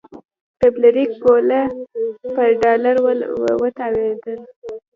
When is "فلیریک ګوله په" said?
0.59-2.41